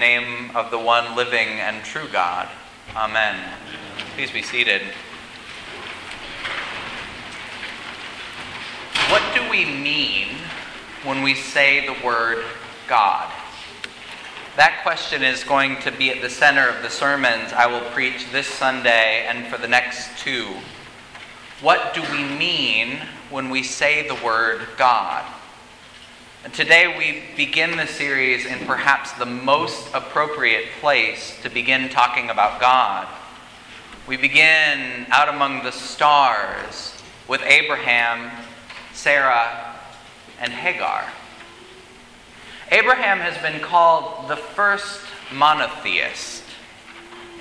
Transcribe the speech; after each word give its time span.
name 0.00 0.50
of 0.56 0.70
the 0.70 0.78
one 0.78 1.14
living 1.14 1.46
and 1.46 1.84
true 1.84 2.08
God. 2.10 2.48
Amen. 2.96 3.36
Please 4.16 4.30
be 4.30 4.40
seated. 4.40 4.80
What 9.10 9.22
do 9.34 9.48
we 9.50 9.66
mean 9.66 10.28
when 11.04 11.22
we 11.22 11.34
say 11.34 11.86
the 11.86 12.04
word 12.04 12.44
God? 12.88 13.30
That 14.56 14.80
question 14.82 15.22
is 15.22 15.44
going 15.44 15.78
to 15.80 15.92
be 15.92 16.10
at 16.10 16.22
the 16.22 16.30
center 16.30 16.66
of 16.66 16.82
the 16.82 16.90
sermons 16.90 17.52
I 17.52 17.66
will 17.66 17.86
preach 17.90 18.30
this 18.32 18.46
Sunday 18.46 19.26
and 19.28 19.46
for 19.48 19.58
the 19.58 19.68
next 19.68 20.18
two. 20.18 20.48
What 21.60 21.92
do 21.92 22.02
we 22.10 22.24
mean 22.24 23.00
when 23.28 23.50
we 23.50 23.62
say 23.62 24.08
the 24.08 24.14
word 24.24 24.62
God? 24.78 25.30
Today 26.54 26.96
we 26.96 27.22
begin 27.36 27.76
the 27.76 27.86
series 27.86 28.46
in 28.46 28.66
perhaps 28.66 29.12
the 29.12 29.26
most 29.26 29.86
appropriate 29.92 30.64
place 30.80 31.38
to 31.42 31.50
begin 31.50 31.90
talking 31.90 32.30
about 32.30 32.58
God. 32.58 33.06
We 34.08 34.16
begin 34.16 35.06
out 35.10 35.28
among 35.28 35.62
the 35.62 35.70
stars 35.70 36.96
with 37.28 37.42
Abraham, 37.42 38.32
Sarah, 38.94 39.76
and 40.40 40.50
Hagar. 40.50 41.04
Abraham 42.72 43.18
has 43.18 43.36
been 43.42 43.60
called 43.60 44.30
the 44.30 44.36
first 44.36 45.02
monotheist. 45.30 46.42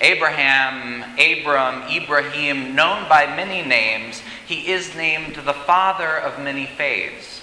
Abraham, 0.01 1.03
Abram, 1.17 1.89
Ibrahim, 1.89 2.75
known 2.75 3.07
by 3.07 3.33
many 3.33 3.65
names, 3.65 4.21
he 4.45 4.67
is 4.67 4.93
named 4.93 5.35
the 5.35 5.53
father 5.53 6.17
of 6.17 6.43
many 6.43 6.65
faiths. 6.65 7.39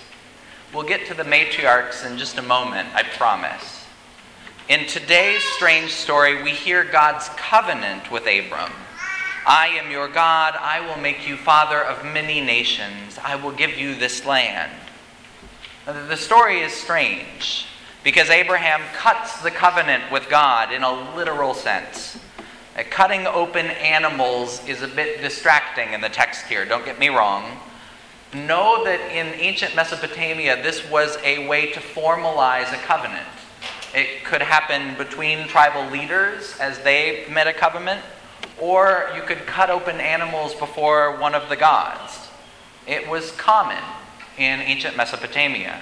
We'll 0.74 0.82
get 0.82 1.06
to 1.06 1.14
the 1.14 1.22
matriarchs 1.22 2.04
in 2.04 2.18
just 2.18 2.38
a 2.38 2.42
moment, 2.42 2.88
I 2.94 3.02
promise. 3.02 3.84
In 4.68 4.86
today's 4.86 5.42
strange 5.42 5.92
story, 5.92 6.42
we 6.42 6.50
hear 6.50 6.82
God's 6.82 7.28
covenant 7.36 8.10
with 8.10 8.22
Abram. 8.22 8.72
I 9.46 9.68
am 9.80 9.92
your 9.92 10.08
God, 10.08 10.54
I 10.58 10.80
will 10.80 11.00
make 11.00 11.28
you 11.28 11.36
father 11.36 11.80
of 11.80 12.04
many 12.04 12.40
nations, 12.40 13.16
I 13.22 13.36
will 13.36 13.52
give 13.52 13.78
you 13.78 13.94
this 13.94 14.26
land. 14.26 14.72
The 15.84 16.16
story 16.16 16.62
is 16.62 16.72
strange 16.72 17.66
because 18.02 18.28
Abraham 18.28 18.80
cuts 18.92 19.40
the 19.42 19.52
covenant 19.52 20.10
with 20.10 20.28
God 20.28 20.72
in 20.72 20.82
a 20.82 21.14
literal 21.14 21.54
sense. 21.54 22.18
Cutting 22.90 23.28
open 23.28 23.66
animals 23.66 24.66
is 24.66 24.82
a 24.82 24.88
bit 24.88 25.20
distracting 25.20 25.92
in 25.92 26.00
the 26.00 26.08
text 26.08 26.46
here, 26.46 26.64
don't 26.64 26.84
get 26.84 26.98
me 26.98 27.08
wrong. 27.08 27.60
Know 28.34 28.84
that 28.84 29.00
in 29.12 29.28
ancient 29.40 29.76
Mesopotamia, 29.76 30.62
this 30.62 30.88
was 30.90 31.16
a 31.22 31.46
way 31.46 31.72
to 31.72 31.80
formalize 31.80 32.72
a 32.72 32.76
covenant. 32.78 33.26
It 33.94 34.24
could 34.24 34.42
happen 34.42 34.96
between 34.98 35.46
tribal 35.48 35.90
leaders 35.90 36.56
as 36.60 36.78
they 36.80 37.24
met 37.30 37.46
a 37.46 37.52
covenant, 37.52 38.02
or 38.60 39.10
you 39.14 39.22
could 39.22 39.46
cut 39.46 39.70
open 39.70 40.00
animals 40.00 40.54
before 40.54 41.16
one 41.18 41.34
of 41.34 41.48
the 41.48 41.56
gods. 41.56 42.28
It 42.86 43.08
was 43.08 43.32
common 43.32 43.82
in 44.38 44.60
ancient 44.60 44.96
Mesopotamia. 44.96 45.80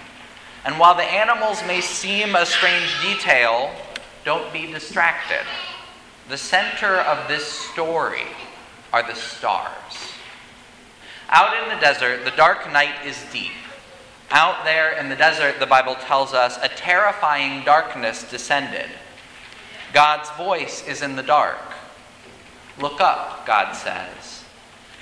And 0.65 0.79
while 0.79 0.95
the 0.95 1.03
animals 1.03 1.63
may 1.67 1.81
seem 1.81 2.37
a 2.37 2.47
strange 2.47 2.91
detail, 3.03 3.71
don't 4.25 4.53
be 4.53 4.67
distracted. 4.67 5.45
The 6.29 6.39
center 6.39 6.97
of 7.01 7.29
this 7.29 7.47
story 7.47 8.27
are 8.93 9.03
the 9.03 9.15
stars. 9.15 10.14
Out 11.37 11.61
in 11.61 11.69
the 11.69 11.81
desert, 11.81 12.25
the 12.25 12.31
dark 12.31 12.73
night 12.73 13.05
is 13.05 13.21
deep. 13.33 13.51
Out 14.31 14.65
there 14.65 14.93
in 14.93 15.09
the 15.09 15.17
desert, 15.17 15.59
the 15.59 15.67
Bible 15.67 15.97
tells 15.97 16.33
us, 16.33 16.61
a 16.63 16.69
terrifying 16.69 17.65
darkness 17.65 18.23
descended. 18.31 18.89
God's 19.93 20.31
voice 20.37 20.87
is 20.87 21.03
in 21.03 21.17
the 21.17 21.25
dark. 21.25 21.59
Look 22.79 23.01
up, 23.01 23.45
God 23.47 23.73
says. 23.73 24.45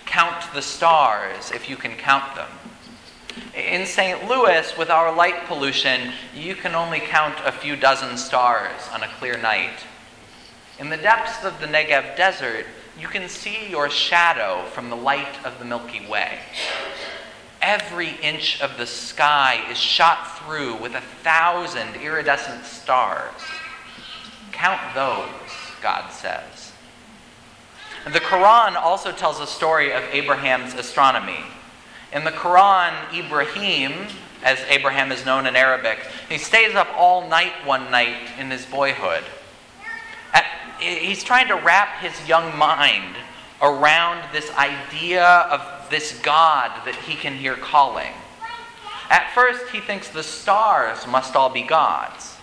Count 0.07 0.51
the 0.55 0.63
stars 0.63 1.51
if 1.51 1.69
you 1.69 1.77
can 1.77 1.97
count 1.97 2.35
them. 2.35 2.49
In 3.55 3.85
St. 3.85 4.27
Louis, 4.27 4.75
with 4.79 4.89
our 4.89 5.15
light 5.15 5.45
pollution, 5.45 6.13
you 6.35 6.55
can 6.55 6.75
only 6.75 7.01
count 7.01 7.37
a 7.45 7.53
few 7.53 7.77
dozen 7.77 8.17
stars 8.17 8.81
on 8.95 9.03
a 9.03 9.13
clear 9.19 9.37
night. 9.37 9.85
In 10.79 10.89
the 10.89 10.97
depths 10.97 11.45
of 11.45 11.61
the 11.61 11.67
Negev 11.67 12.17
desert, 12.17 12.65
you 12.99 13.09
can 13.09 13.29
see 13.29 13.69
your 13.69 13.89
shadow 13.89 14.65
from 14.71 14.91
the 14.91 14.97
light 14.97 15.45
of 15.45 15.59
the 15.59 15.65
Milky 15.65 16.07
Way. 16.07 16.39
Every 17.61 18.11
inch 18.23 18.61
of 18.61 18.77
the 18.77 18.87
sky 18.87 19.63
is 19.71 19.79
shot 19.79 20.39
through 20.39 20.77
with 20.77 20.95
a 20.95 21.01
thousand 21.23 21.97
iridescent 21.97 22.65
stars. 22.65 23.41
Count 24.51 24.81
those, 24.95 25.29
God 25.81 26.11
says. 26.11 26.73
And 28.05 28.13
The 28.13 28.21
Quran 28.21 28.75
also 28.75 29.13
tells 29.13 29.41
a 29.41 29.47
story 29.47 29.93
of 29.93 30.03
Abraham's 30.13 30.75
astronomy. 30.75 31.41
In 32.13 32.25
the 32.25 32.33
Quran, 32.33 32.93
Ibrahim, 33.15 34.09
as 34.43 34.59
Abraham 34.69 35.13
is 35.13 35.25
known 35.25 35.47
in 35.47 35.55
Arabic, 35.55 35.99
he 36.29 36.39
stays 36.39 36.75
up 36.75 36.89
all 36.97 37.29
night 37.29 37.53
one 37.65 37.91
night 37.91 38.17
in 38.39 38.51
his 38.51 38.67
boyhood. 38.67 39.23
At, 40.35 40.45
he's 40.79 41.25
trying 41.25 41.49
to 41.49 41.55
wrap 41.57 42.01
his 42.01 42.29
young 42.29 42.57
mind 42.57 43.17
around 43.61 44.25
this 44.33 44.51
idea 44.57 45.25
of 45.25 45.89
this 45.91 46.19
God 46.21 46.71
that 46.85 46.97
he 47.07 47.15
can 47.15 47.35
hear 47.35 47.55
calling. 47.55 48.13
At 49.11 49.31
first, 49.35 49.69
he 49.69 49.81
thinks 49.81 50.09
the 50.09 50.23
stars 50.23 51.07
must 51.07 51.37
all 51.37 51.51
be 51.51 51.63
gods. 51.63 52.37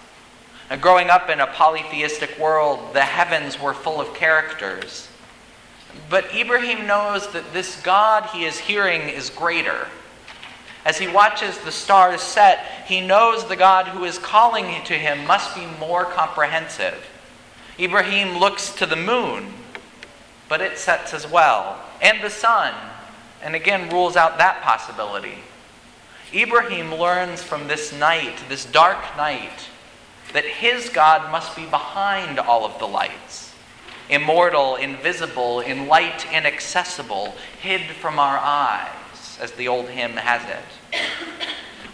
Now, 0.70 0.76
growing 0.76 1.10
up 1.10 1.30
in 1.30 1.40
a 1.40 1.48
polytheistic 1.48 2.38
world, 2.38 2.94
the 2.94 3.02
heavens 3.02 3.60
were 3.60 3.74
full 3.74 4.00
of 4.00 4.14
characters. 4.14 5.08
But 6.10 6.34
Ibrahim 6.36 6.86
knows 6.86 7.28
that 7.34 7.54
this 7.54 7.82
God 7.82 8.26
he 8.28 8.46
is 8.46 8.60
hearing 8.60 9.10
is 9.10 9.32
greater. 9.32 9.88
As 10.86 10.98
he 10.98 11.08
watches 11.08 11.58
the 11.58 11.72
stars 11.72 12.22
set, 12.22 12.84
he 12.86 13.02
knows 13.02 13.46
the 13.46 13.56
God 13.56 13.88
who 13.88 14.06
is 14.06 14.18
calling 14.20 14.84
to 14.86 14.94
him 14.94 15.26
must 15.26 15.56
be 15.56 15.66
more 15.80 16.06
comprehensive. 16.06 17.04
Ibrahim 17.80 18.38
looks 18.38 18.72
to 18.76 18.86
the 18.86 18.96
moon, 18.96 19.54
but 20.50 20.62
it 20.62 20.78
sets 20.78 21.14
as 21.14 21.30
well, 21.30 21.82
and 22.02 22.22
the 22.22 22.30
sun, 22.30 22.74
and 23.42 23.56
again 23.56 23.90
rules 23.90 24.18
out 24.18 24.38
that 24.38 24.62
possibility. 24.62 25.40
Ibrahim 26.34 26.94
learns 26.94 27.42
from 27.42 27.68
this 27.68 27.94
night, 27.94 28.38
this 28.50 28.66
dark 28.66 29.00
night, 29.16 29.70
that 30.34 30.46
his 30.46 30.90
God 30.90 31.32
must 31.32 31.56
be 31.56 31.66
behind 31.66 32.38
all 32.38 32.66
of 32.66 32.78
the 32.80 32.88
lights 32.88 33.50
immortal, 34.10 34.76
invisible, 34.76 35.60
in 35.62 35.88
light 35.88 36.26
inaccessible, 36.34 37.36
hid 37.62 37.82
from 37.82 38.18
our 38.18 38.38
eyes, 38.38 39.38
as 39.40 39.52
the 39.52 39.68
old 39.68 39.88
hymn 39.88 40.14
has 40.14 40.42
it. 40.50 41.00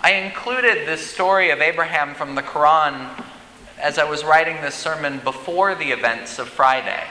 I 0.01 0.13
included 0.13 0.87
this 0.87 1.05
story 1.05 1.49
of 1.49 1.59
Abraham 1.59 2.15
from 2.15 2.35
the 2.35 2.41
Quran 2.41 3.24
as 3.79 3.97
I 3.97 4.09
was 4.09 4.23
writing 4.23 4.61
this 4.61 4.75
sermon 4.75 5.19
before 5.23 5.75
the 5.75 5.91
events 5.91 6.39
of 6.39 6.47
Friday, 6.47 7.03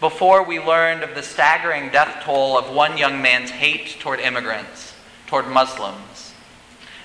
before 0.00 0.42
we 0.42 0.58
learned 0.58 1.02
of 1.02 1.14
the 1.14 1.22
staggering 1.22 1.90
death 1.90 2.22
toll 2.24 2.58
of 2.58 2.74
one 2.74 2.98
young 2.98 3.22
man's 3.22 3.50
hate 3.50 3.96
toward 4.00 4.20
immigrants, 4.20 4.94
toward 5.26 5.46
Muslims. 5.48 6.34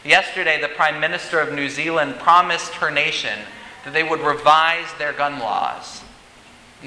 Yesterday, 0.03 0.59
the 0.59 0.67
Prime 0.67 0.99
Minister 0.99 1.39
of 1.39 1.53
New 1.53 1.69
Zealand 1.69 2.15
promised 2.19 2.73
her 2.75 2.91
nation 2.91 3.39
that 3.85 3.93
they 3.93 4.03
would 4.03 4.21
revise 4.21 4.87
their 4.97 5.13
gun 5.13 5.39
laws 5.39 6.01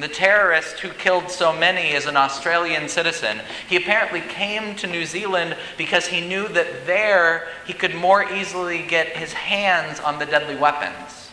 the 0.00 0.08
terrorist 0.08 0.80
who 0.80 0.88
killed 0.90 1.30
so 1.30 1.52
many 1.52 1.92
is 1.92 2.06
an 2.06 2.16
Australian 2.16 2.88
citizen. 2.88 3.40
He 3.68 3.76
apparently 3.76 4.20
came 4.22 4.74
to 4.76 4.88
New 4.88 5.06
Zealand 5.06 5.56
because 5.78 6.06
he 6.06 6.26
knew 6.26 6.48
that 6.48 6.86
there 6.86 7.48
he 7.64 7.72
could 7.72 7.94
more 7.94 8.28
easily 8.32 8.82
get 8.82 9.16
his 9.16 9.32
hands 9.32 10.00
on 10.00 10.18
the 10.18 10.26
deadly 10.26 10.56
weapons. 10.56 11.23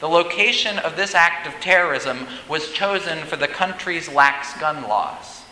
The 0.00 0.08
location 0.08 0.78
of 0.78 0.96
this 0.96 1.14
act 1.14 1.46
of 1.46 1.60
terrorism 1.60 2.26
was 2.48 2.72
chosen 2.72 3.18
for 3.26 3.36
the 3.36 3.48
country's 3.48 4.08
lax 4.08 4.58
gun 4.58 4.88
laws. 4.88 5.42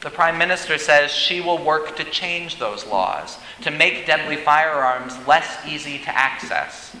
The 0.00 0.10
Prime 0.10 0.38
Minister 0.38 0.76
says 0.76 1.12
she 1.12 1.40
will 1.40 1.62
work 1.62 1.96
to 1.96 2.04
change 2.04 2.58
those 2.58 2.84
laws, 2.86 3.38
to 3.62 3.70
make 3.70 4.06
deadly 4.06 4.36
firearms 4.36 5.14
less 5.26 5.64
easy 5.66 5.98
to 5.98 6.16
access. 6.16 6.96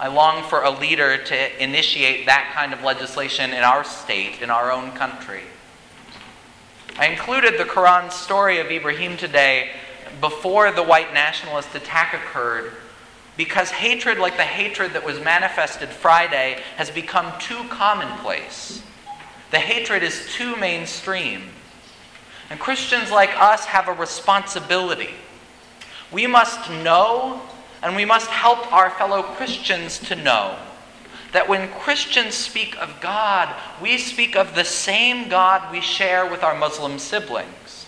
I 0.00 0.08
long 0.08 0.42
for 0.48 0.64
a 0.64 0.70
leader 0.70 1.18
to 1.18 1.62
initiate 1.62 2.26
that 2.26 2.50
kind 2.54 2.72
of 2.72 2.82
legislation 2.82 3.50
in 3.52 3.62
our 3.62 3.84
state, 3.84 4.40
in 4.40 4.50
our 4.50 4.72
own 4.72 4.92
country. 4.92 5.42
I 6.98 7.06
included 7.06 7.58
the 7.58 7.64
Quran 7.64 8.10
story 8.10 8.58
of 8.58 8.70
Ibrahim 8.70 9.16
today 9.16 9.70
before 10.20 10.72
the 10.72 10.82
white 10.82 11.14
nationalist 11.14 11.74
attack 11.74 12.14
occurred 12.14 12.72
because 13.40 13.70
hatred, 13.70 14.18
like 14.18 14.36
the 14.36 14.42
hatred 14.42 14.92
that 14.92 15.02
was 15.02 15.18
manifested 15.18 15.88
Friday, 15.88 16.62
has 16.76 16.90
become 16.90 17.32
too 17.38 17.64
commonplace. 17.70 18.82
The 19.50 19.58
hatred 19.58 20.02
is 20.02 20.28
too 20.34 20.56
mainstream. 20.56 21.44
And 22.50 22.60
Christians 22.60 23.10
like 23.10 23.30
us 23.40 23.64
have 23.64 23.88
a 23.88 23.94
responsibility. 23.94 25.14
We 26.12 26.26
must 26.26 26.68
know 26.68 27.40
and 27.82 27.96
we 27.96 28.04
must 28.04 28.28
help 28.28 28.70
our 28.74 28.90
fellow 28.90 29.22
Christians 29.22 29.98
to 30.00 30.16
know 30.16 30.58
that 31.32 31.48
when 31.48 31.70
Christians 31.70 32.34
speak 32.34 32.76
of 32.76 33.00
God, 33.00 33.56
we 33.80 33.96
speak 33.96 34.36
of 34.36 34.54
the 34.54 34.66
same 34.66 35.30
God 35.30 35.72
we 35.72 35.80
share 35.80 36.30
with 36.30 36.42
our 36.42 36.54
Muslim 36.54 36.98
siblings. 36.98 37.79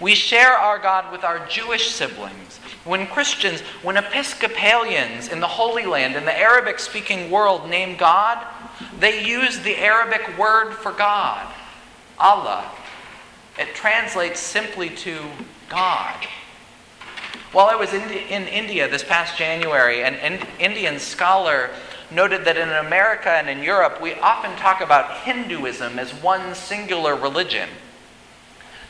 We 0.00 0.14
share 0.14 0.52
our 0.52 0.78
God 0.78 1.12
with 1.12 1.24
our 1.24 1.46
Jewish 1.46 1.90
siblings. 1.90 2.58
When 2.84 3.06
Christians, 3.06 3.60
when 3.82 3.96
Episcopalians 3.96 5.28
in 5.28 5.40
the 5.40 5.46
Holy 5.46 5.86
Land, 5.86 6.16
in 6.16 6.24
the 6.24 6.36
Arabic 6.36 6.78
speaking 6.78 7.30
world, 7.30 7.68
name 7.68 7.96
God, 7.96 8.44
they 8.98 9.24
use 9.24 9.60
the 9.60 9.76
Arabic 9.76 10.36
word 10.38 10.74
for 10.74 10.92
God, 10.92 11.46
Allah. 12.18 12.70
It 13.58 13.74
translates 13.74 14.40
simply 14.40 14.90
to 14.90 15.20
God. 15.68 16.26
While 17.52 17.66
I 17.66 17.76
was 17.76 17.94
in, 17.94 18.02
in 18.10 18.48
India 18.48 18.88
this 18.88 19.04
past 19.04 19.38
January, 19.38 20.02
an 20.02 20.40
Indian 20.58 20.98
scholar 20.98 21.70
noted 22.10 22.44
that 22.44 22.56
in 22.56 22.68
America 22.68 23.30
and 23.30 23.48
in 23.48 23.62
Europe, 23.62 24.00
we 24.00 24.14
often 24.14 24.54
talk 24.56 24.80
about 24.80 25.18
Hinduism 25.18 25.98
as 25.98 26.12
one 26.14 26.54
singular 26.54 27.14
religion. 27.14 27.68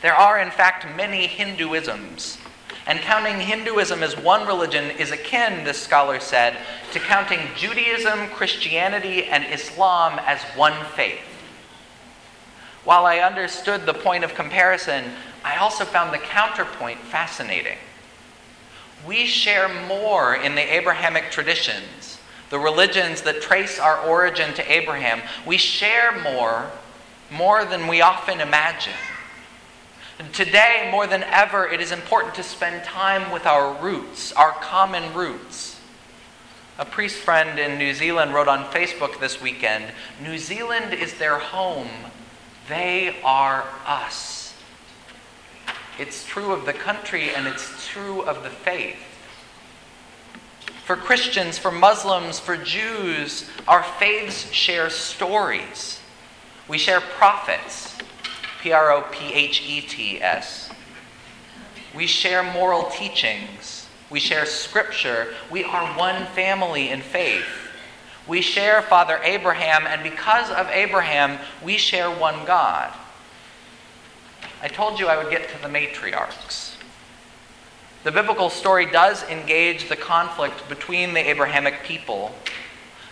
There 0.05 0.13
are, 0.13 0.39
in 0.39 0.51
fact, 0.51 0.85
many 0.95 1.27
Hinduisms. 1.27 2.37
And 2.85 2.99
counting 2.99 3.39
Hinduism 3.39 4.03
as 4.03 4.15
one 4.15 4.45
religion 4.45 4.91
is 4.91 5.09
akin, 5.09 5.63
this 5.63 5.81
scholar 5.81 6.19
said, 6.19 6.57
to 6.93 6.99
counting 6.99 7.39
Judaism, 7.55 8.27
Christianity, 8.27 9.23
and 9.23 9.43
Islam 9.51 10.19
as 10.27 10.43
one 10.55 10.85
faith. 10.95 11.23
While 12.83 13.07
I 13.07 13.17
understood 13.17 13.87
the 13.87 13.95
point 13.95 14.23
of 14.23 14.35
comparison, 14.35 15.05
I 15.43 15.55
also 15.55 15.85
found 15.85 16.13
the 16.13 16.19
counterpoint 16.19 16.99
fascinating. 16.99 17.79
We 19.07 19.25
share 19.25 19.87
more 19.87 20.35
in 20.35 20.53
the 20.53 20.71
Abrahamic 20.71 21.31
traditions, 21.31 22.19
the 22.51 22.59
religions 22.59 23.23
that 23.23 23.41
trace 23.41 23.79
our 23.79 23.99
origin 24.01 24.53
to 24.53 24.71
Abraham. 24.71 25.23
We 25.47 25.57
share 25.57 26.21
more, 26.21 26.69
more 27.31 27.65
than 27.65 27.87
we 27.87 28.01
often 28.01 28.39
imagine. 28.39 28.93
Today, 30.31 30.87
more 30.91 31.07
than 31.07 31.23
ever, 31.23 31.67
it 31.67 31.81
is 31.81 31.91
important 31.91 32.35
to 32.35 32.43
spend 32.43 32.85
time 32.85 33.31
with 33.31 33.45
our 33.45 33.73
roots, 33.81 34.31
our 34.31 34.51
common 34.51 35.13
roots. 35.13 35.77
A 36.77 36.85
priest 36.85 37.17
friend 37.17 37.59
in 37.59 37.77
New 37.77 37.93
Zealand 37.93 38.33
wrote 38.33 38.47
on 38.47 38.63
Facebook 38.65 39.19
this 39.19 39.41
weekend 39.41 39.85
New 40.21 40.37
Zealand 40.37 40.93
is 40.93 41.15
their 41.15 41.39
home, 41.39 41.89
they 42.69 43.17
are 43.23 43.65
us. 43.85 44.53
It's 45.99 46.25
true 46.25 46.53
of 46.53 46.65
the 46.65 46.73
country 46.73 47.33
and 47.35 47.45
it's 47.45 47.87
true 47.87 48.21
of 48.21 48.43
the 48.43 48.49
faith. 48.49 48.99
For 50.85 50.95
Christians, 50.95 51.57
for 51.57 51.71
Muslims, 51.71 52.39
for 52.39 52.55
Jews, 52.55 53.49
our 53.67 53.83
faiths 53.83 54.51
share 54.51 54.89
stories. 54.89 55.99
We 56.67 56.77
share 56.77 57.01
prophets, 57.01 57.97
P 58.65 58.71
R 58.71 58.93
O 58.93 59.03
P 59.11 59.31
H 59.31 59.61
E 59.61 59.79
T 59.79 60.19
S. 60.19 60.71
We 61.95 62.07
share 62.07 62.41
moral 62.41 62.85
teachings. 62.85 63.85
We 64.09 64.19
share 64.19 64.47
scripture. 64.47 65.35
We 65.51 65.63
are 65.63 65.95
one 65.95 66.25
family 66.33 66.89
in 66.89 67.01
faith. 67.01 67.45
We 68.27 68.41
share 68.41 68.81
Father 68.81 69.19
Abraham, 69.21 69.85
and 69.85 70.01
because 70.01 70.49
of 70.49 70.67
Abraham, 70.69 71.37
we 71.63 71.77
share 71.77 72.09
one 72.09 72.43
God. 72.45 72.91
I 74.63 74.67
told 74.67 74.99
you 74.99 75.09
I 75.09 75.23
would 75.23 75.29
get 75.29 75.47
to 75.49 75.61
the 75.61 75.69
matriarchs. 75.69 76.75
The 78.03 78.11
biblical 78.11 78.49
story 78.49 78.87
does 78.87 79.21
engage 79.25 79.89
the 79.89 79.95
conflict 79.95 80.67
between 80.69 81.13
the 81.13 81.19
Abrahamic 81.29 81.83
people. 81.83 82.33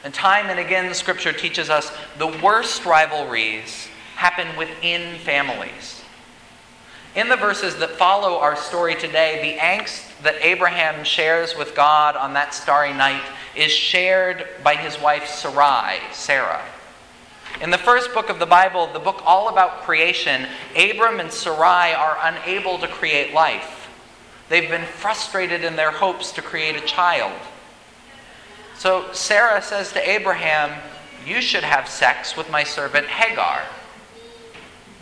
And 0.03 0.15
time 0.15 0.47
and 0.47 0.59
again, 0.59 0.91
Scripture 0.95 1.31
teaches 1.31 1.69
us 1.69 1.95
the 2.17 2.35
worst 2.41 2.85
rivalries 2.85 3.89
happen 4.23 4.55
within 4.55 5.19
families. 5.19 6.01
In 7.13 7.27
the 7.27 7.35
verses 7.35 7.75
that 7.79 7.89
follow 7.89 8.37
our 8.37 8.55
story 8.55 8.95
today, 8.95 9.41
the 9.41 9.59
angst 9.59 10.17
that 10.21 10.35
Abraham 10.39 11.03
shares 11.03 11.57
with 11.57 11.75
God 11.75 12.15
on 12.15 12.31
that 12.31 12.53
starry 12.53 12.93
night 12.93 13.21
is 13.53 13.69
shared 13.69 14.47
by 14.63 14.75
his 14.75 14.97
wife 15.01 15.27
Sarai, 15.27 15.97
Sarah. 16.13 16.61
In 17.59 17.69
the 17.69 17.77
first 17.77 18.13
book 18.13 18.29
of 18.29 18.39
the 18.39 18.45
Bible, 18.45 18.87
the 18.93 18.97
book 18.97 19.21
all 19.25 19.49
about 19.49 19.81
creation, 19.81 20.47
Abram 20.73 21.19
and 21.19 21.29
Sarai 21.29 21.91
are 21.91 22.17
unable 22.21 22.79
to 22.79 22.87
create 22.87 23.33
life. 23.33 23.89
They've 24.47 24.69
been 24.69 24.85
frustrated 24.85 25.65
in 25.65 25.75
their 25.75 25.91
hopes 25.91 26.31
to 26.31 26.41
create 26.41 26.77
a 26.77 26.85
child. 26.85 27.37
So 28.77 29.11
Sarah 29.11 29.61
says 29.61 29.91
to 29.91 30.09
Abraham, 30.09 30.81
You 31.27 31.41
should 31.41 31.65
have 31.65 31.89
sex 31.89 32.37
with 32.37 32.49
my 32.49 32.63
servant 32.63 33.07
Hagar. 33.07 33.63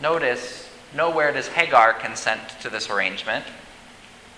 Notice, 0.02 0.70
nowhere 0.96 1.32
does 1.32 1.48
Hagar 1.50 1.94
consent 1.94 2.42
to 2.62 2.70
this 2.70 2.90
arrangement, 2.90 3.46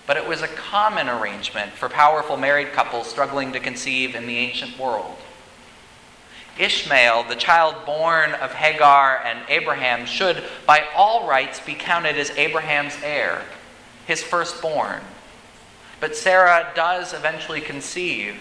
but 0.05 0.17
it 0.17 0.27
was 0.27 0.41
a 0.41 0.47
common 0.47 1.07
arrangement 1.07 1.71
for 1.71 1.87
powerful 1.87 2.35
married 2.35 2.73
couples 2.73 3.09
struggling 3.09 3.53
to 3.53 3.59
conceive 3.59 4.13
in 4.13 4.27
the 4.27 4.37
ancient 4.37 4.77
world. 4.77 5.15
Ishmael, 6.59 7.23
the 7.23 7.35
child 7.35 7.85
born 7.85 8.33
of 8.33 8.51
Hagar 8.51 9.23
and 9.25 9.39
Abraham, 9.47 10.05
should 10.05 10.43
by 10.67 10.83
all 10.95 11.27
rights 11.27 11.59
be 11.59 11.73
counted 11.73 12.17
as 12.17 12.29
Abraham's 12.31 12.97
heir, 13.01 13.43
his 14.05 14.21
firstborn. 14.21 15.01
But 15.99 16.15
Sarah 16.15 16.71
does 16.75 17.13
eventually 17.13 17.61
conceive 17.61 18.35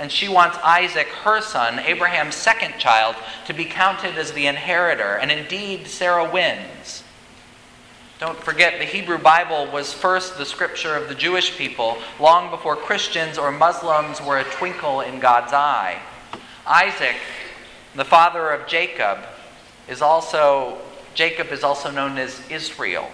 and 0.00 0.10
she 0.10 0.28
wants 0.28 0.56
Isaac, 0.64 1.08
her 1.08 1.42
son, 1.42 1.78
Abraham's 1.78 2.34
second 2.34 2.78
child, 2.78 3.14
to 3.46 3.52
be 3.52 3.66
counted 3.66 4.16
as 4.16 4.32
the 4.32 4.46
inheritor. 4.46 5.18
And 5.18 5.30
indeed, 5.30 5.86
Sarah 5.86 6.28
wins. 6.28 7.04
Don't 8.18 8.38
forget, 8.38 8.78
the 8.78 8.86
Hebrew 8.86 9.18
Bible 9.18 9.70
was 9.70 9.92
first 9.92 10.38
the 10.38 10.46
scripture 10.46 10.96
of 10.96 11.08
the 11.08 11.14
Jewish 11.14 11.56
people, 11.56 11.98
long 12.18 12.50
before 12.50 12.76
Christians 12.76 13.36
or 13.36 13.52
Muslims 13.52 14.22
were 14.22 14.38
a 14.38 14.44
twinkle 14.44 15.02
in 15.02 15.20
God's 15.20 15.52
eye. 15.52 16.00
Isaac, 16.66 17.16
the 17.94 18.04
father 18.04 18.50
of 18.50 18.66
Jacob, 18.66 19.18
is 19.86 20.00
also 20.00 20.78
Jacob 21.12 21.48
is 21.48 21.62
also 21.62 21.90
known 21.90 22.16
as 22.16 22.40
Israel. 22.48 23.10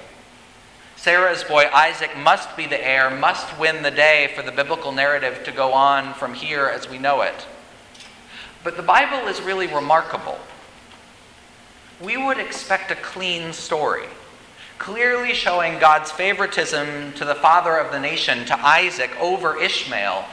Sarah's 1.06 1.44
boy 1.44 1.66
Isaac 1.72 2.16
must 2.16 2.56
be 2.56 2.66
the 2.66 2.84
heir, 2.84 3.10
must 3.10 3.60
win 3.60 3.84
the 3.84 3.92
day 3.92 4.32
for 4.34 4.42
the 4.42 4.50
biblical 4.50 4.90
narrative 4.90 5.44
to 5.44 5.52
go 5.52 5.72
on 5.72 6.14
from 6.14 6.34
here 6.34 6.66
as 6.66 6.90
we 6.90 6.98
know 6.98 7.20
it. 7.20 7.46
But 8.64 8.76
the 8.76 8.82
Bible 8.82 9.28
is 9.28 9.40
really 9.40 9.68
remarkable. 9.68 10.36
We 12.02 12.16
would 12.16 12.38
expect 12.38 12.90
a 12.90 12.96
clean 12.96 13.52
story, 13.52 14.08
clearly 14.78 15.32
showing 15.32 15.78
God's 15.78 16.10
favoritism 16.10 17.12
to 17.12 17.25
the 17.25 17.36
father 17.36 17.76
of 17.76 17.92
the 17.92 18.00
nation, 18.00 18.44
to 18.46 18.58
Isaac, 18.58 19.12
over 19.20 19.56
Ishmael. 19.56 20.25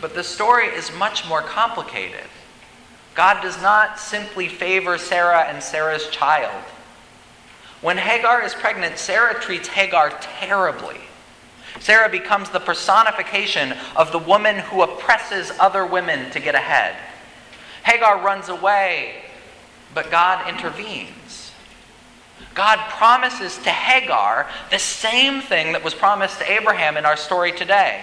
But 0.00 0.14
the 0.14 0.24
story 0.24 0.68
is 0.68 0.90
much 0.94 1.28
more 1.28 1.42
complicated. 1.42 2.24
God 3.14 3.42
does 3.42 3.60
not 3.60 4.00
simply 4.00 4.48
favor 4.48 4.96
Sarah 4.96 5.42
and 5.42 5.62
Sarah's 5.62 6.08
child. 6.08 6.64
When 7.80 7.98
Hagar 7.98 8.42
is 8.42 8.54
pregnant, 8.54 8.98
Sarah 8.98 9.40
treats 9.40 9.68
Hagar 9.68 10.10
terribly. 10.20 11.00
Sarah 11.80 12.08
becomes 12.08 12.48
the 12.50 12.60
personification 12.60 13.74
of 13.94 14.12
the 14.12 14.18
woman 14.18 14.56
who 14.56 14.82
oppresses 14.82 15.52
other 15.60 15.84
women 15.84 16.30
to 16.30 16.40
get 16.40 16.54
ahead. 16.54 16.96
Hagar 17.84 18.24
runs 18.24 18.48
away, 18.48 19.22
but 19.94 20.10
God 20.10 20.48
intervenes. 20.48 21.52
God 22.54 22.78
promises 22.90 23.58
to 23.58 23.70
Hagar 23.70 24.48
the 24.70 24.78
same 24.78 25.42
thing 25.42 25.72
that 25.72 25.84
was 25.84 25.94
promised 25.94 26.38
to 26.38 26.50
Abraham 26.50 26.96
in 26.96 27.04
our 27.04 27.16
story 27.16 27.52
today. 27.52 28.02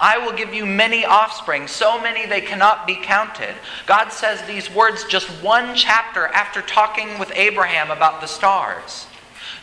I 0.00 0.16
will 0.16 0.32
give 0.32 0.54
you 0.54 0.64
many 0.64 1.04
offspring, 1.04 1.68
so 1.68 2.00
many 2.00 2.24
they 2.24 2.40
cannot 2.40 2.86
be 2.86 2.96
counted. 2.96 3.54
God 3.86 4.08
says 4.08 4.40
these 4.42 4.72
words 4.72 5.04
just 5.04 5.28
one 5.42 5.74
chapter 5.74 6.28
after 6.28 6.62
talking 6.62 7.18
with 7.18 7.30
Abraham 7.34 7.90
about 7.90 8.22
the 8.22 8.26
stars. 8.26 9.06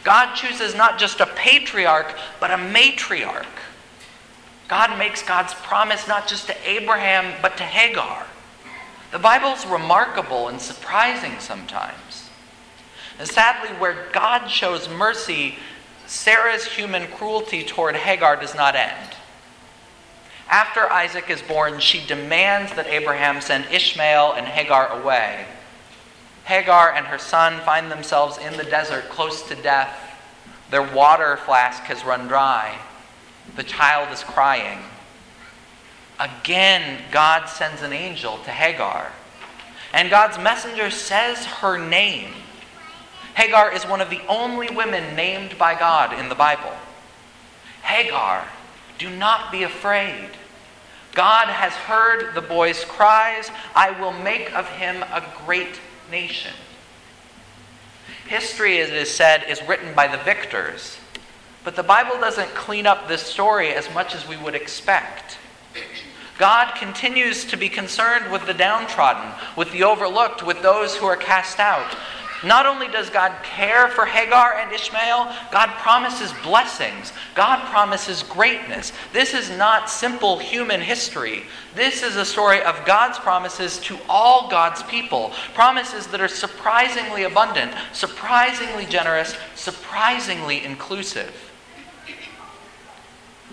God 0.03 0.36
chooses 0.36 0.75
not 0.75 1.00
just 1.00 1.20
a 1.20 1.25
patriarch, 1.25 2.15
but 2.39 2.51
a 2.51 2.56
matriarch. 2.56 3.46
God 4.67 4.98
makes 5.00 5.24
God's 5.24 5.56
promise 5.56 6.08
not 6.08 6.27
just 6.27 6.46
to 6.48 6.70
Abraham, 6.70 7.34
but 7.41 7.58
to 7.58 7.63
Hagar. 7.63 8.27
The 9.12 9.20
Bible's 9.20 9.65
remarkable 9.65 10.50
and 10.50 10.62
surprising 10.62 11.39
sometimes. 11.39 12.29
And 13.17 13.27
sadly, 13.27 13.70
where 13.79 14.08
God 14.12 14.48
shows 14.48 14.88
mercy, 14.88 15.56
Sarah's 16.06 16.65
human 16.65 17.08
cruelty 17.08 17.63
toward 17.63 17.96
Hagar 17.96 18.36
does 18.36 18.53
not 18.53 18.75
end. 18.75 19.16
After 20.50 20.92
Isaac 20.92 21.30
is 21.30 21.42
born, 21.42 21.80
she 21.80 22.06
demands 22.06 22.74
that 22.74 22.88
Abraham 22.88 23.42
send 23.42 23.66
Ishmael 23.72 24.34
and 24.34 24.48
Hagar 24.48 25.01
away. 25.01 25.46
Hagar 26.46 26.94
and 26.94 27.06
her 27.08 27.18
son 27.18 27.60
find 27.62 27.92
themselves 27.92 28.38
in 28.38 28.56
the 28.56 28.63
desert 28.63 29.10
close 29.10 29.42
to 29.50 29.56
death. 29.56 29.94
Their 30.72 30.84
water 30.84 31.38
flask 31.38 31.84
has 31.84 32.06
run 32.06 32.27
dry. 32.27 32.77
The 33.58 33.63
child 33.63 34.13
is 34.13 34.24
crying. 34.24 34.80
Again, 36.20 37.01
God 37.12 37.48
sends 37.48 37.82
an 37.82 37.92
angel 37.94 38.38
to 38.46 38.51
Hagar. 38.51 39.12
And 39.94 40.10
God's 40.10 40.38
messenger 40.39 40.89
says 40.89 41.46
her 41.46 41.77
name. 41.77 42.32
Hagar 43.36 43.72
is 43.72 43.84
one 43.84 44.01
of 44.01 44.10
the 44.10 44.22
only 44.27 44.70
women 44.74 45.16
named 45.16 45.58
by 45.58 45.77
God 45.77 46.18
in 46.18 46.30
the 46.30 46.36
Bible. 46.36 46.74
Hagar, 47.84 48.48
do 48.98 49.10
not 49.10 49.51
be 49.51 49.63
afraid. 49.63 50.30
God 51.13 51.48
has 51.48 51.74
heard 51.74 52.36
the 52.36 52.42
boy's 52.42 52.86
cries. 52.86 53.50
I 53.75 54.00
will 54.00 54.13
make 54.13 54.54
of 54.54 54.68
him 54.70 55.04
a 55.04 55.24
great 55.46 55.80
nation. 56.12 56.54
History, 58.27 58.80
as 58.80 58.89
it 58.89 58.96
is 58.96 59.12
said, 59.12 59.46
is 59.48 59.62
written 59.63 59.94
by 59.94 60.08
the 60.08 60.24
victors. 60.24 60.98
But 61.63 61.75
the 61.75 61.84
Bible 61.84 62.20
doesn't 62.20 62.54
clean 62.54 62.86
up 62.86 63.08
this 63.08 63.22
story 63.22 63.74
as 63.74 63.92
much 63.94 64.13
as 64.13 64.27
we 64.27 64.38
would 64.38 64.56
expect. 64.56 65.38
God 66.38 66.75
continues 66.75 67.46
to 67.46 67.58
be 67.58 67.68
concerned 67.68 68.32
with 68.32 68.46
the 68.46 68.54
downtrodden, 68.54 69.32
with 69.56 69.72
the 69.72 69.84
overlooked, 69.84 70.44
with 70.44 70.62
those 70.62 70.96
who 70.96 71.06
are 71.08 71.16
cast 71.16 71.60
out. 71.60 71.98
Not 72.44 72.65
only 72.65 72.88
does 72.88 73.10
God 73.10 73.34
care 73.44 73.88
for 73.88 74.06
Hagar 74.06 74.53
and 74.60 74.72
Ishmael, 74.72 75.34
God 75.51 75.70
promises 75.79 76.32
blessings. 76.44 77.12
God 77.34 77.65
promises 77.65 78.24
greatness. 78.24 78.91
This 79.12 79.34
is 79.34 79.50
not 79.50 79.89
simple 79.89 80.38
human 80.38 80.79
history. 80.82 81.44
This 81.74 82.03
is 82.03 82.15
a 82.15 82.25
story 82.25 82.62
of 82.62 82.86
God's 82.86 83.17
promises 83.17 83.79
to 83.79 83.98
all 84.08 84.50
God's 84.50 84.84
people. 84.84 85.32
Promises 85.53 86.08
that 86.08 86.22
are 86.22 86.27
surprisingly 86.27 87.24
abundant, 87.24 87.74
surprisingly 87.91 88.86
generous, 88.86 89.36
surprisingly 89.56 90.63
inclusive. 90.63 91.34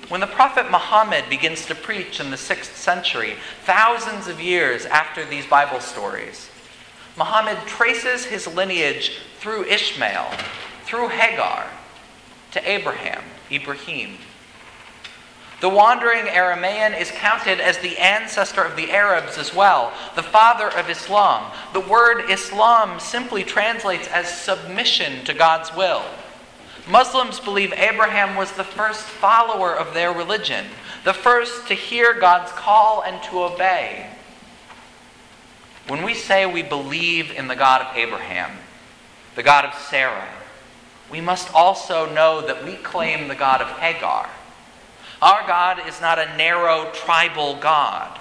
When 0.09 0.21
the 0.21 0.27
prophet 0.27 0.71
Muhammad 0.71 1.25
begins 1.31 1.65
to 1.67 1.75
preach 1.75 2.21
in 2.21 2.31
the 2.31 2.37
6th 2.37 2.75
century, 2.75 3.35
thousands 3.65 4.29
of 4.29 4.41
years 4.41 4.85
after 4.85 5.25
these 5.25 5.47
Bible 5.47 5.81
stories, 5.81 6.51
Muhammad 7.17 7.59
traces 7.67 8.25
his 8.25 8.47
lineage 8.47 9.19
through 9.39 9.65
Ishmael, 9.65 10.31
through 10.85 11.09
Hagar, 11.09 11.67
to 12.53 12.71
Abraham, 12.71 13.23
Ibrahim. 13.51 14.19
The 15.61 15.69
wandering 15.69 16.27
Aramaean 16.27 17.01
is 17.01 17.11
counted 17.11 17.61
as 17.61 17.79
the 17.79 17.97
ancestor 17.99 18.63
of 18.63 18.77
the 18.77 18.91
Arabs 18.91 19.39
as 19.39 19.55
well, 19.55 19.93
the 20.15 20.23
father 20.23 20.69
of 20.69 20.91
Islam. 20.91 21.51
The 21.73 21.81
word 21.81 22.29
Islam 22.29 23.01
simply 23.01 23.45
translates 23.45 24.09
as 24.09 24.29
submission 24.29 25.25
to 25.25 25.33
God's 25.33 25.75
will. 25.75 26.05
Muslims 26.89 27.41
believe 27.41 27.73
Abraham 27.73 28.37
was 28.37 28.53
the 28.53 28.65
first 28.65 29.05
follower 29.05 29.75
of 29.75 29.95
their 29.95 30.13
religion, 30.13 30.67
the 31.05 31.15
first 31.15 31.67
to 31.69 31.75
hear 31.75 32.13
God's 32.13 32.53
call 32.53 33.03
and 33.03 33.23
to 33.25 33.45
obey. 33.45 34.14
When 35.89 36.03
we 36.03 36.15
say 36.15 36.47
we 36.47 36.63
believe 36.63 37.31
in 37.31 37.47
the 37.47 37.57
God 37.57 37.83
of 37.83 37.97
Abraham, 37.97 38.51
the 39.37 39.43
God 39.43 39.67
of 39.67 39.75
Sarah, 39.75 40.29
we 41.11 41.21
must 41.21 41.53
also 41.53 42.11
know 42.13 42.41
that 42.47 42.65
we 42.65 42.77
claim 42.77 43.29
the 43.29 43.35
God 43.35 43.61
of 43.61 43.69
Hagar. 43.79 44.29
Our 45.21 45.47
God 45.47 45.87
is 45.87 46.01
not 46.01 46.19
a 46.19 46.37
narrow 46.37 46.91
tribal 46.93 47.57
God. 47.57 48.19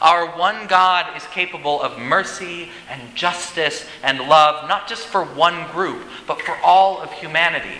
Our 0.00 0.36
one 0.36 0.66
God 0.66 1.16
is 1.16 1.24
capable 1.28 1.80
of 1.80 1.98
mercy 1.98 2.68
and 2.90 3.14
justice 3.14 3.86
and 4.02 4.18
love, 4.18 4.68
not 4.68 4.86
just 4.86 5.06
for 5.06 5.24
one 5.24 5.70
group, 5.70 6.02
but 6.26 6.42
for 6.42 6.56
all 6.62 7.00
of 7.00 7.10
humanity. 7.12 7.78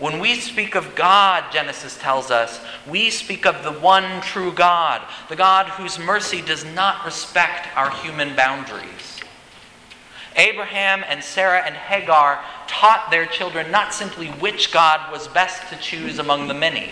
When 0.00 0.18
we 0.18 0.34
speak 0.36 0.74
of 0.74 0.96
God, 0.96 1.44
Genesis 1.52 1.96
tells 1.98 2.30
us, 2.30 2.60
we 2.88 3.10
speak 3.10 3.46
of 3.46 3.62
the 3.62 3.78
one 3.80 4.20
true 4.22 4.52
God, 4.52 5.02
the 5.28 5.36
God 5.36 5.66
whose 5.66 5.98
mercy 5.98 6.42
does 6.42 6.64
not 6.64 7.04
respect 7.04 7.68
our 7.76 7.90
human 7.90 8.34
boundaries. 8.34 9.20
Abraham 10.36 11.04
and 11.06 11.22
Sarah 11.22 11.62
and 11.64 11.76
Hagar 11.76 12.42
taught 12.66 13.10
their 13.10 13.26
children 13.26 13.70
not 13.70 13.94
simply 13.94 14.28
which 14.28 14.72
God 14.72 15.12
was 15.12 15.28
best 15.28 15.68
to 15.68 15.76
choose 15.76 16.18
among 16.18 16.48
the 16.48 16.54
many 16.54 16.90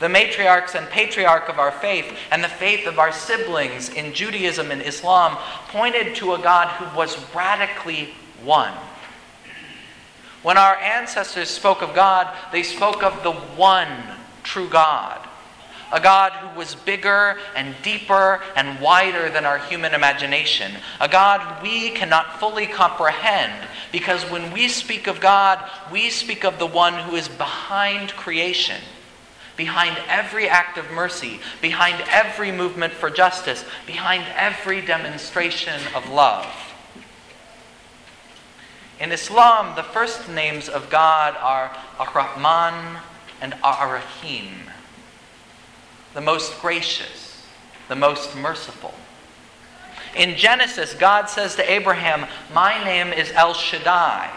the 0.00 0.06
matriarchs 0.06 0.74
and 0.74 0.88
patriarch 0.88 1.48
of 1.48 1.58
our 1.58 1.72
faith 1.72 2.16
and 2.30 2.42
the 2.42 2.48
faith 2.48 2.86
of 2.86 2.98
our 2.98 3.12
siblings 3.12 3.88
in 3.88 4.12
Judaism 4.12 4.70
and 4.70 4.82
Islam 4.82 5.36
pointed 5.68 6.14
to 6.16 6.34
a 6.34 6.38
God 6.38 6.68
who 6.68 6.96
was 6.96 7.18
radically 7.34 8.14
one. 8.42 8.72
When 10.42 10.56
our 10.56 10.76
ancestors 10.76 11.50
spoke 11.50 11.82
of 11.82 11.94
God, 11.94 12.34
they 12.52 12.62
spoke 12.62 13.02
of 13.02 13.22
the 13.22 13.32
one 13.32 13.88
true 14.42 14.68
God. 14.68 15.20
A 15.90 16.00
God 16.00 16.32
who 16.32 16.58
was 16.58 16.74
bigger 16.74 17.38
and 17.56 17.74
deeper 17.82 18.40
and 18.54 18.78
wider 18.78 19.30
than 19.30 19.46
our 19.46 19.58
human 19.58 19.94
imagination. 19.94 20.72
A 21.00 21.08
God 21.08 21.62
we 21.62 21.90
cannot 21.90 22.38
fully 22.38 22.66
comprehend 22.66 23.66
because 23.90 24.22
when 24.24 24.52
we 24.52 24.68
speak 24.68 25.06
of 25.06 25.20
God, 25.20 25.58
we 25.90 26.10
speak 26.10 26.44
of 26.44 26.58
the 26.58 26.66
one 26.66 26.94
who 26.94 27.16
is 27.16 27.28
behind 27.28 28.10
creation 28.10 28.80
behind 29.58 29.98
every 30.08 30.48
act 30.48 30.78
of 30.78 30.88
mercy, 30.92 31.40
behind 31.60 32.02
every 32.08 32.52
movement 32.52 32.92
for 32.92 33.10
justice, 33.10 33.64
behind 33.86 34.24
every 34.36 34.80
demonstration 34.80 35.80
of 35.96 36.08
love. 36.08 36.46
In 39.00 39.12
Islam, 39.12 39.76
the 39.76 39.82
first 39.82 40.28
names 40.28 40.68
of 40.68 40.90
God 40.90 41.36
are 41.36 41.76
Ar-Rahman 41.98 43.00
and 43.40 43.54
Ar-Rahim, 43.62 44.70
the 46.14 46.20
most 46.20 46.60
gracious, 46.60 47.46
the 47.88 47.96
most 47.96 48.36
merciful. 48.36 48.94
In 50.16 50.36
Genesis, 50.36 50.94
God 50.94 51.28
says 51.28 51.54
to 51.56 51.70
Abraham, 51.70 52.26
My 52.52 52.82
name 52.82 53.12
is 53.12 53.30
El 53.32 53.54
Shaddai 53.54 54.30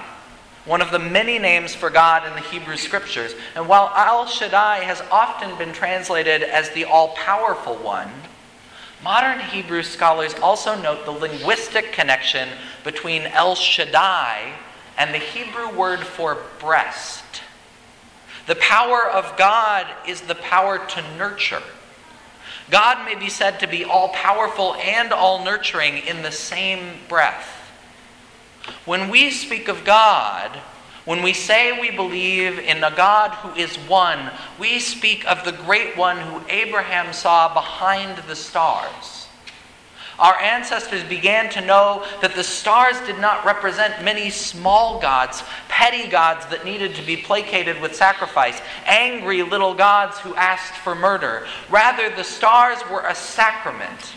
one 0.66 0.82
of 0.82 0.92
the 0.92 1.00
many 1.00 1.40
names 1.40 1.74
for 1.74 1.90
God 1.90 2.28
in 2.28 2.34
the 2.34 2.50
Hebrew 2.50 2.78
Scriptures. 2.78 3.34
And 3.56 3.68
while 3.68 3.92
El 3.96 4.28
Shaddai 4.28 4.80
has 4.80 5.02
often 5.12 5.58
been 5.58 5.74
translated 5.74 6.44
as 6.44 6.70
the 6.72 6.86
all 6.86 7.10
powerful 7.16 7.76
one, 7.78 8.10
modern 9.04 9.40
Hebrew 9.40 9.84
scholars 9.84 10.34
also 10.36 10.80
note 10.80 11.06
the 11.06 11.12
linguistic 11.12 11.92
connection 11.92 12.50
between 12.84 13.24
El 13.24 13.56
Shaddai 13.56 14.54
and 14.98 15.14
the 15.14 15.20
Hebrew 15.20 15.76
word 15.76 16.02
for 16.02 16.38
breast. 16.60 17.24
The 18.48 18.56
power 18.56 19.10
of 19.10 19.38
God 19.38 19.88
is 20.08 20.22
the 20.22 20.36
power 20.36 20.78
to 20.78 21.18
nurture. 21.18 21.64
God 22.70 23.06
may 23.06 23.16
be 23.16 23.30
said 23.30 23.60
to 23.60 23.68
be 23.68 23.84
all 23.84 24.10
powerful 24.10 24.76
and 24.76 25.12
all 25.12 25.44
nurturing 25.44 25.98
in 25.98 26.22
the 26.22 26.32
same 26.32 27.00
breath. 27.08 27.58
When 28.86 29.10
we 29.10 29.32
speak 29.32 29.68
of 29.68 29.84
God, 29.84 30.60
when 31.06 31.24
we 31.24 31.34
say 31.34 31.80
we 31.80 31.92
believe 31.92 32.60
in 32.60 32.84
a 32.84 32.96
God 32.96 33.32
who 33.32 33.60
is 33.60 33.76
one, 33.78 34.32
we 34.60 34.80
speak 34.80 35.26
of 35.26 35.44
the 35.44 35.52
great 35.52 35.98
one 35.98 36.18
who 36.18 36.42
Abraham 36.48 37.14
saw 37.14 37.54
behind 37.54 38.18
the 38.28 38.36
stars. 38.36 39.28
Our 40.20 40.40
ancestors 40.40 41.04
began 41.04 41.50
to 41.52 41.62
know 41.62 42.06
that 42.22 42.36
the 42.36 42.44
stars 42.44 43.00
did 43.08 43.18
not 43.18 43.44
represent 43.44 44.04
many 44.04 44.30
small 44.30 45.02
gods, 45.02 45.44
petty 45.68 46.08
gods 46.08 46.46
that 46.48 46.64
needed 46.64 46.94
to 46.96 47.02
be 47.02 47.18
placated 47.18 47.82
with 47.82 47.96
sacrifice, 47.96 48.62
angry 48.86 49.42
little 49.42 49.74
gods 49.74 50.20
who 50.20 50.36
asked 50.36 50.76
for 50.76 50.94
murder. 50.94 51.48
Rather, 51.72 52.16
the 52.16 52.24
stars 52.24 52.78
were 52.92 53.08
a 53.08 53.16
sacrament 53.16 54.14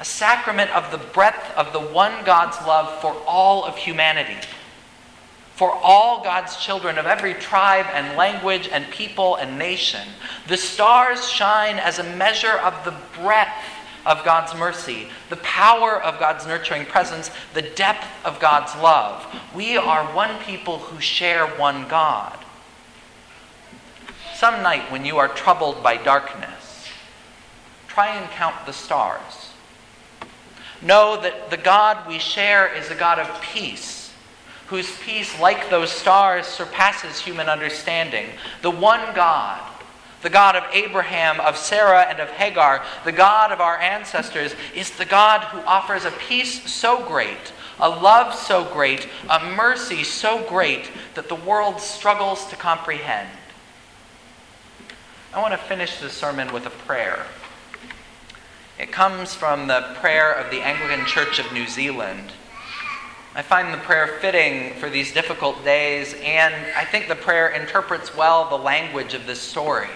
a 0.00 0.04
sacrament 0.04 0.70
of 0.72 0.90
the 0.90 0.98
breadth 0.98 1.56
of 1.56 1.72
the 1.72 1.80
one 1.80 2.24
God's 2.24 2.56
love 2.66 3.00
for 3.00 3.12
all 3.26 3.64
of 3.64 3.76
humanity, 3.76 4.36
for 5.54 5.72
all 5.72 6.22
God's 6.22 6.56
children 6.56 6.98
of 6.98 7.06
every 7.06 7.34
tribe 7.34 7.86
and 7.92 8.16
language 8.16 8.68
and 8.68 8.90
people 8.90 9.36
and 9.36 9.58
nation. 9.58 10.06
The 10.48 10.56
stars 10.56 11.28
shine 11.28 11.76
as 11.76 11.98
a 11.98 12.16
measure 12.16 12.58
of 12.58 12.84
the 12.84 12.94
breadth 13.20 13.64
of 14.04 14.24
God's 14.24 14.54
mercy, 14.54 15.06
the 15.30 15.36
power 15.36 16.02
of 16.02 16.18
God's 16.18 16.46
nurturing 16.46 16.84
presence, 16.86 17.30
the 17.54 17.62
depth 17.62 18.06
of 18.24 18.40
God's 18.40 18.74
love. 18.82 19.24
We 19.54 19.76
are 19.76 20.04
one 20.14 20.38
people 20.40 20.78
who 20.78 21.00
share 21.00 21.46
one 21.46 21.88
God. 21.88 22.38
Some 24.34 24.62
night 24.62 24.90
when 24.90 25.04
you 25.04 25.18
are 25.18 25.28
troubled 25.28 25.82
by 25.82 25.96
darkness, 25.96 26.88
try 27.86 28.08
and 28.08 28.28
count 28.32 28.66
the 28.66 28.72
stars. 28.72 29.52
Know 30.82 31.18
that 31.22 31.50
the 31.50 31.56
God 31.56 32.06
we 32.08 32.18
share 32.18 32.66
is 32.74 32.90
a 32.90 32.94
God 32.94 33.18
of 33.18 33.40
peace, 33.40 34.03
whose 34.66 34.96
peace, 34.98 35.38
like 35.40 35.70
those 35.70 35.90
stars, 35.90 36.46
surpasses 36.46 37.20
human 37.20 37.48
understanding. 37.48 38.26
The 38.62 38.70
one 38.70 39.14
God, 39.14 39.60
the 40.22 40.30
God 40.30 40.56
of 40.56 40.64
Abraham, 40.72 41.38
of 41.40 41.56
Sarah, 41.56 42.02
and 42.02 42.18
of 42.18 42.30
Hagar, 42.30 42.82
the 43.04 43.12
God 43.12 43.52
of 43.52 43.60
our 43.60 43.78
ancestors, 43.78 44.54
is 44.74 44.90
the 44.90 45.04
God 45.04 45.42
who 45.44 45.60
offers 45.60 46.04
a 46.06 46.10
peace 46.12 46.70
so 46.72 47.06
great, 47.06 47.52
a 47.78 47.88
love 47.88 48.34
so 48.34 48.64
great, 48.64 49.08
a 49.28 49.44
mercy 49.54 50.02
so 50.02 50.42
great 50.48 50.90
that 51.14 51.28
the 51.28 51.34
world 51.34 51.80
struggles 51.80 52.46
to 52.46 52.56
comprehend. 52.56 53.28
I 55.34 55.42
want 55.42 55.52
to 55.52 55.58
finish 55.58 55.98
this 55.98 56.12
sermon 56.14 56.52
with 56.52 56.64
a 56.64 56.70
prayer. 56.70 57.26
It 58.78 58.92
comes 58.92 59.34
from 59.34 59.66
the 59.66 59.94
prayer 59.96 60.32
of 60.32 60.50
the 60.50 60.60
Anglican 60.60 61.06
Church 61.06 61.38
of 61.38 61.52
New 61.52 61.66
Zealand. 61.66 62.32
I 63.36 63.42
find 63.42 63.74
the 63.74 63.78
prayer 63.78 64.06
fitting 64.20 64.74
for 64.74 64.88
these 64.88 65.12
difficult 65.12 65.64
days, 65.64 66.14
and 66.22 66.54
I 66.76 66.84
think 66.84 67.08
the 67.08 67.16
prayer 67.16 67.48
interprets 67.48 68.16
well 68.16 68.48
the 68.48 68.56
language 68.56 69.12
of 69.12 69.26
this 69.26 69.40
story. 69.40 69.88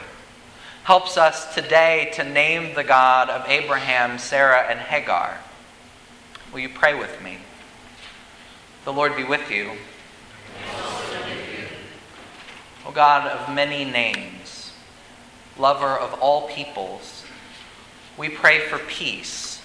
Helps 0.82 1.16
us 1.16 1.54
today 1.54 2.10
to 2.14 2.24
name 2.24 2.74
the 2.74 2.82
God 2.82 3.30
of 3.30 3.48
Abraham, 3.48 4.18
Sarah, 4.18 4.66
and 4.68 4.80
Hagar. 4.80 5.38
Will 6.52 6.58
you 6.58 6.68
pray 6.68 6.98
with 6.98 7.22
me? 7.22 7.38
The 8.84 8.92
Lord 8.92 9.14
be 9.14 9.22
with 9.22 9.48
you. 9.52 9.70
O 12.84 12.90
God 12.92 13.28
of 13.28 13.54
many 13.54 13.84
names, 13.84 14.72
lover 15.56 15.96
of 15.96 16.14
all 16.14 16.48
peoples, 16.48 17.22
we 18.16 18.28
pray 18.28 18.58
for 18.66 18.78
peace 18.78 19.62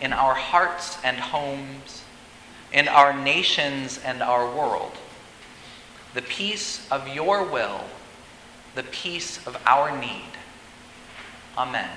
in 0.00 0.12
our 0.12 0.34
hearts 0.34 0.98
and 1.04 1.18
homes, 1.18 2.02
in 2.72 2.88
our 2.88 3.12
nations 3.12 3.98
and 4.04 4.22
our 4.22 4.46
world. 4.46 4.92
The 6.14 6.22
peace 6.22 6.86
of 6.90 7.08
your 7.08 7.44
will, 7.44 7.82
the 8.74 8.82
peace 8.82 9.46
of 9.46 9.60
our 9.66 9.96
need. 9.98 10.32
Amen. 11.56 11.90